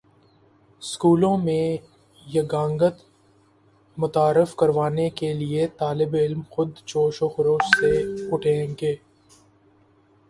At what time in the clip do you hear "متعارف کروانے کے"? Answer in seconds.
3.97-5.33